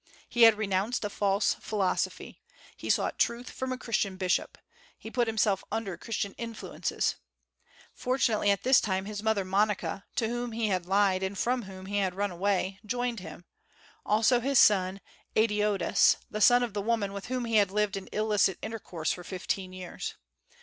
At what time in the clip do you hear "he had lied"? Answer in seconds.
10.53-11.21